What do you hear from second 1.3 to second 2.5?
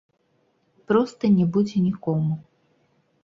не будзе нікому.